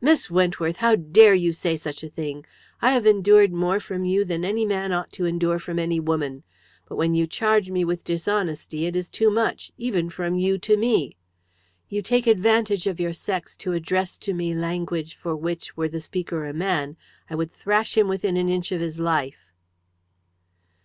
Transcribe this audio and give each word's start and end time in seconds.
"Miss 0.00 0.30
Wentworth, 0.30 0.76
how 0.76 0.94
dare 0.94 1.34
you 1.34 1.52
say 1.52 1.74
such 1.74 2.04
a 2.04 2.08
thing! 2.08 2.46
I 2.80 2.92
have 2.92 3.04
endured 3.04 3.52
more 3.52 3.80
from 3.80 4.04
you 4.04 4.24
than 4.24 4.44
any 4.44 4.64
man 4.64 4.92
ought 4.92 5.10
to 5.14 5.24
endure 5.26 5.58
from 5.58 5.76
any 5.80 5.98
woman. 5.98 6.44
But 6.88 6.94
when 6.94 7.16
you 7.16 7.26
charge 7.26 7.68
me 7.68 7.84
with 7.84 8.04
dishonesty 8.04 8.86
it 8.86 8.94
is 8.94 9.08
too 9.08 9.28
much, 9.28 9.72
even 9.76 10.08
from 10.08 10.36
you 10.36 10.56
to 10.58 10.76
me. 10.76 11.16
You 11.88 12.00
take 12.00 12.28
advantage 12.28 12.86
of 12.86 13.00
your 13.00 13.12
sex 13.12 13.56
to 13.56 13.72
address 13.72 14.18
to 14.18 14.32
me 14.32 14.54
language 14.54 15.16
for 15.16 15.34
which, 15.34 15.76
were 15.76 15.88
the 15.88 16.00
speaker 16.00 16.46
a 16.46 16.52
man, 16.54 16.96
I 17.28 17.34
would 17.34 17.50
thrash 17.50 17.98
him 17.98 18.06
within 18.06 18.36
an 18.36 18.48
inch 18.48 18.70
of 18.70 18.80
his 18.80 19.00
life." 19.00 19.50